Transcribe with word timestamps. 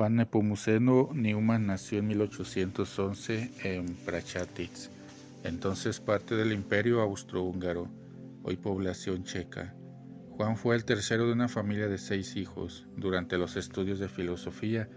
Juan 0.00 0.16
Nepomuceno 0.16 1.10
Newman 1.12 1.66
nació 1.66 1.98
en 1.98 2.06
1811 2.06 3.50
en 3.64 3.84
Prachatitz, 4.06 4.88
entonces 5.44 6.00
parte 6.00 6.36
del 6.36 6.52
Imperio 6.52 7.02
Austrohúngaro, 7.02 7.86
hoy 8.42 8.56
población 8.56 9.24
checa. 9.24 9.74
Juan 10.30 10.56
fue 10.56 10.74
el 10.74 10.86
tercero 10.86 11.26
de 11.26 11.34
una 11.34 11.48
familia 11.48 11.86
de 11.86 11.98
seis 11.98 12.36
hijos. 12.36 12.86
Durante 12.96 13.36
los 13.36 13.56
estudios 13.56 13.98
de 13.98 14.08
filosofía 14.08 14.88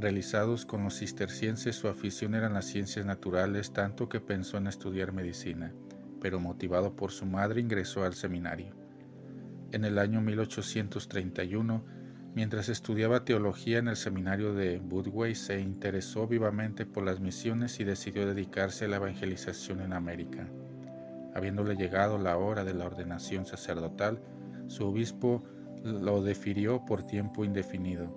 realizados 0.00 0.66
con 0.66 0.82
los 0.82 0.98
cistercienses, 0.98 1.76
su 1.76 1.86
afición 1.86 2.34
eran 2.34 2.54
las 2.54 2.64
ciencias 2.64 3.06
naturales, 3.06 3.72
tanto 3.72 4.08
que 4.08 4.18
pensó 4.18 4.56
en 4.56 4.66
estudiar 4.66 5.12
medicina, 5.12 5.72
pero 6.20 6.40
motivado 6.40 6.96
por 6.96 7.12
su 7.12 7.26
madre 7.26 7.60
ingresó 7.60 8.02
al 8.02 8.14
seminario. 8.14 8.74
En 9.70 9.84
el 9.84 10.00
año 10.00 10.20
1831, 10.20 11.97
mientras 12.38 12.68
estudiaba 12.68 13.24
teología 13.24 13.78
en 13.78 13.88
el 13.88 13.96
seminario 13.96 14.54
de 14.54 14.78
Budway, 14.78 15.34
se 15.34 15.58
interesó 15.58 16.28
vivamente 16.28 16.86
por 16.86 17.02
las 17.02 17.18
misiones 17.18 17.80
y 17.80 17.84
decidió 17.84 18.28
dedicarse 18.28 18.84
a 18.84 18.88
la 18.88 18.94
evangelización 18.94 19.80
en 19.80 19.92
América. 19.92 20.46
Habiéndole 21.34 21.74
llegado 21.74 22.16
la 22.16 22.36
hora 22.36 22.62
de 22.62 22.74
la 22.74 22.86
ordenación 22.86 23.44
sacerdotal, 23.44 24.20
su 24.68 24.86
obispo 24.86 25.42
lo 25.82 26.22
defirió 26.22 26.84
por 26.86 27.02
tiempo 27.02 27.44
indefinido. 27.44 28.08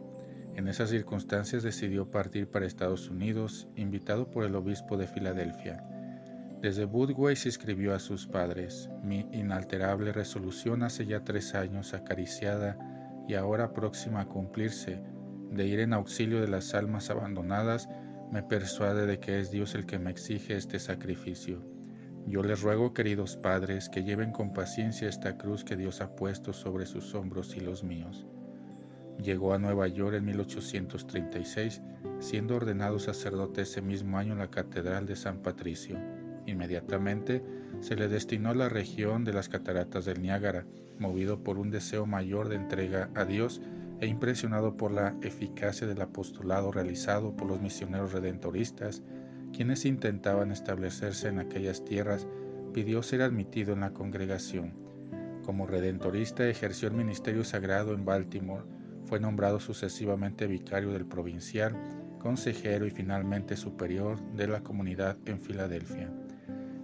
En 0.53 0.67
esas 0.67 0.91
circunstancias 0.91 1.63
decidió 1.63 2.11
partir 2.11 2.47
para 2.47 2.67
Estados 2.67 3.09
Unidos, 3.09 3.69
invitado 3.75 4.29
por 4.29 4.45
el 4.45 4.53
obispo 4.53 4.97
de 4.97 5.07
Filadelfia. 5.07 5.83
Desde 6.61 6.85
Budway 6.85 7.35
se 7.35 7.49
escribió 7.49 7.95
a 7.95 7.99
sus 7.99 8.27
padres, 8.27 8.87
mi 9.03 9.25
inalterable 9.31 10.13
resolución 10.13 10.83
hace 10.83 11.07
ya 11.07 11.23
tres 11.23 11.55
años 11.55 11.95
acariciada 11.95 12.77
y 13.27 13.35
ahora 13.35 13.73
próxima 13.73 14.21
a 14.21 14.27
cumplirse, 14.27 15.01
de 15.51 15.65
ir 15.65 15.79
en 15.79 15.93
auxilio 15.93 16.41
de 16.41 16.47
las 16.47 16.73
almas 16.73 17.09
abandonadas, 17.09 17.89
me 18.31 18.43
persuade 18.43 19.05
de 19.05 19.19
que 19.19 19.39
es 19.39 19.51
Dios 19.51 19.75
el 19.75 19.85
que 19.85 19.99
me 19.99 20.11
exige 20.11 20.55
este 20.55 20.79
sacrificio. 20.79 21.61
Yo 22.27 22.43
les 22.43 22.61
ruego, 22.61 22.93
queridos 22.93 23.35
padres, 23.35 23.89
que 23.89 24.03
lleven 24.03 24.31
con 24.31 24.53
paciencia 24.53 25.09
esta 25.09 25.37
cruz 25.37 25.63
que 25.63 25.75
Dios 25.75 26.01
ha 26.01 26.15
puesto 26.15 26.53
sobre 26.53 26.85
sus 26.85 27.13
hombros 27.15 27.57
y 27.57 27.59
los 27.59 27.83
míos. 27.83 28.25
Llegó 29.21 29.53
a 29.53 29.59
Nueva 29.59 29.87
York 29.87 30.15
en 30.15 30.25
1836, 30.25 31.81
siendo 32.19 32.55
ordenado 32.55 32.99
sacerdote 32.99 33.63
ese 33.63 33.81
mismo 33.81 34.17
año 34.17 34.33
en 34.33 34.39
la 34.39 34.49
Catedral 34.49 35.05
de 35.05 35.15
San 35.15 35.39
Patricio. 35.39 35.97
Inmediatamente 36.51 37.41
se 37.79 37.95
le 37.95 38.07
destinó 38.07 38.53
la 38.53 38.69
región 38.69 39.23
de 39.23 39.33
las 39.33 39.49
cataratas 39.49 40.05
del 40.05 40.21
Niágara, 40.21 40.65
movido 40.99 41.43
por 41.43 41.57
un 41.57 41.71
deseo 41.71 42.05
mayor 42.05 42.49
de 42.49 42.55
entrega 42.55 43.09
a 43.15 43.25
Dios 43.25 43.61
e 44.01 44.07
impresionado 44.07 44.75
por 44.75 44.91
la 44.91 45.15
eficacia 45.21 45.87
del 45.87 46.01
apostolado 46.01 46.71
realizado 46.71 47.35
por 47.35 47.47
los 47.47 47.61
misioneros 47.61 48.11
redentoristas, 48.11 49.01
quienes 49.53 49.85
intentaban 49.85 50.51
establecerse 50.51 51.29
en 51.29 51.39
aquellas 51.39 51.85
tierras, 51.85 52.27
pidió 52.73 53.01
ser 53.03 53.21
admitido 53.21 53.73
en 53.73 53.81
la 53.81 53.91
congregación. 53.91 54.73
Como 55.43 55.67
redentorista 55.67 56.47
ejerció 56.47 56.87
el 56.87 56.95
ministerio 56.95 57.43
sagrado 57.43 57.93
en 57.93 58.05
Baltimore, 58.05 58.63
fue 59.05 59.19
nombrado 59.19 59.59
sucesivamente 59.59 60.47
vicario 60.47 60.91
del 60.91 61.05
provincial, 61.05 61.75
consejero 62.19 62.85
y 62.85 62.91
finalmente 62.91 63.57
superior 63.57 64.21
de 64.33 64.47
la 64.47 64.61
comunidad 64.61 65.17
en 65.25 65.39
Filadelfia. 65.39 66.11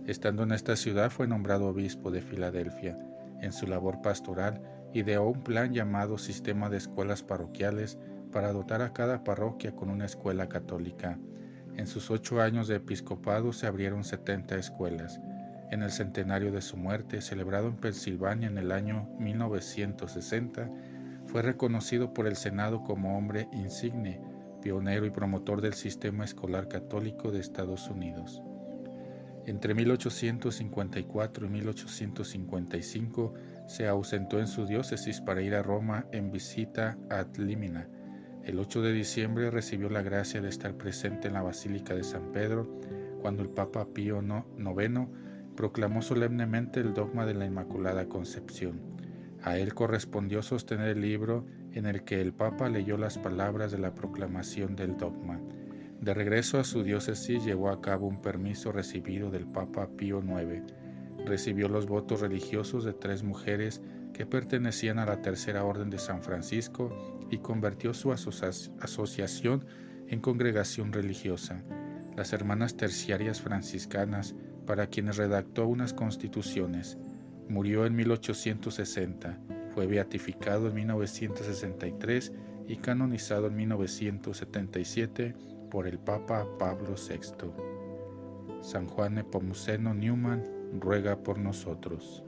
Estando 0.08 0.44
en 0.44 0.54
esta 0.54 0.78
ciudad 0.78 1.12
fue 1.12 1.28
nombrado 1.28 1.68
obispo 1.68 2.12
de 2.12 2.22
Filadelfia. 2.22 2.98
En 3.42 3.52
su 3.52 3.68
labor 3.68 4.02
pastoral 4.02 4.62
ideó 4.94 5.28
un 5.28 5.44
plan 5.44 5.74
llamado 5.74 6.18
Sistema 6.18 6.70
de 6.70 6.78
Escuelas 6.78 7.24
Parroquiales 7.24 8.00
para 8.32 8.54
dotar 8.54 8.82
a 8.82 8.94
cada 8.94 9.26
parroquia 9.26 9.76
con 9.76 9.90
una 9.90 10.06
escuela 10.06 10.48
católica. 10.48 11.20
En 11.76 11.88
sus 11.88 12.10
ocho 12.10 12.42
años 12.42 12.70
de 12.70 12.78
episcopado 12.78 13.52
se 13.52 13.67
abrieron 13.67 14.06
70 14.06 14.56
escuelas. 14.56 15.20
En 15.72 15.84
el 15.84 15.92
centenario 15.92 16.54
de 16.54 16.62
su 16.62 16.78
muerte, 16.78 17.20
celebrado 17.20 17.67
en 17.67 17.76
Pensilvania 17.76 18.48
en 18.48 18.58
el 18.58 18.72
año 18.72 19.10
1960, 19.20 20.70
fue 21.26 21.42
reconocido 21.42 22.14
por 22.14 22.28
el 22.28 22.38
Senado 22.38 22.82
como 22.86 23.17
hombre 23.17 23.50
insigne, 23.52 24.22
pionero 24.62 25.06
y 25.06 25.10
promotor 25.10 25.60
del 25.60 25.73
sistema 25.73 26.23
escolar 26.23 26.70
católico 26.70 27.30
de 27.30 27.42
Estados 27.42 27.90
Unidos. 27.90 28.42
Entre 29.48 29.74
1854 29.74 31.46
y 31.46 31.50
1855 31.50 33.34
se 33.66 33.88
ausentó 33.88 34.42
en 34.42 34.48
su 34.48 34.66
diócesis 34.66 35.22
para 35.22 35.42
ir 35.42 35.56
a 35.56 35.64
Roma 35.64 36.06
en 36.12 36.32
visita 36.32 36.98
ad 37.10 37.34
limina. 37.38 37.88
El 38.44 38.60
8 38.60 38.82
de 38.82 38.92
diciembre 38.92 39.50
recibió 39.50 39.90
la 39.90 40.02
gracia 40.02 40.42
de 40.42 40.50
estar 40.50 40.76
presente 40.76 41.30
en 41.30 41.36
la 41.36 41.44
Basílica 41.44 41.96
de 41.96 42.04
San 42.04 42.34
Pedro 42.34 42.70
cuando 43.22 43.42
el 43.42 43.48
Papa 43.48 43.88
Pío 43.94 44.22
IX 44.22 45.08
proclamó 45.56 46.02
solemnemente 46.02 46.82
el 46.82 46.94
dogma 46.94 47.26
de 47.26 47.34
la 47.34 47.46
Inmaculada 47.46 48.10
Concepción. 48.10 48.82
A 49.44 49.58
él 49.58 49.74
correspondió 49.74 50.42
sostener 50.42 50.90
el 50.90 51.00
libro 51.00 51.46
en 51.72 51.86
el 51.86 52.04
que 52.04 52.20
el 52.20 52.34
Papa 52.34 52.68
leyó 52.68 52.98
las 52.98 53.18
palabras 53.18 53.72
de 53.72 53.78
la 53.78 53.96
proclamación 53.96 54.76
del 54.76 54.98
dogma. 54.98 55.40
De 56.02 56.14
regreso 56.14 56.60
a 56.60 56.64
su 56.64 56.84
diócesis 56.84 57.44
llevó 57.44 57.70
a 57.70 57.82
cabo 57.82 58.08
un 58.08 58.22
permiso 58.22 58.72
recibido 58.72 59.32
del 59.32 59.48
Papa 59.48 59.90
Pío 59.98 60.22
IX. 60.22 60.64
Recibió 61.26 61.68
los 61.68 61.88
votos 61.88 62.22
religiosos 62.22 62.84
de 62.84 62.94
tres 62.94 63.24
mujeres 63.24 63.82
que 64.14 64.26
pertenecían 64.26 65.00
a 65.00 65.06
la 65.06 65.22
Tercera 65.22 65.64
Orden 65.64 65.90
de 65.90 65.98
San 65.98 66.22
Francisco 66.22 66.92
y 67.30 67.40
convirtió 67.40 67.94
su 67.94 68.12
asociación 68.12 69.66
en 70.08 70.22
congregación 70.22 70.94
religiosa, 70.94 71.64
las 72.16 72.32
Hermanas 72.32 72.78
Terciarias 72.78 73.42
Franciscanas, 73.42 74.36
para 74.66 74.88
quienes 74.88 75.18
redactó 75.18 75.68
unas 75.68 75.94
constituciones. 75.94 76.98
Murió 77.50 77.86
en 77.86 77.96
1860, 77.96 79.40
fue 79.74 79.88
beatificado 79.88 80.68
en 80.68 80.76
1963 80.76 82.34
y 82.68 82.78
canonizado 82.78 83.48
en 83.48 83.56
1977 83.56 85.36
por 85.70 85.88
el 85.88 86.00
Papa 86.00 86.45
Pablo 86.58 86.95
VI. 86.95 87.52
San 88.61 88.88
Juan 88.88 89.16
Nepomuceno 89.16 89.94
Newman 89.94 90.44
ruega 90.80 91.23
por 91.23 91.38
nosotros. 91.39 92.23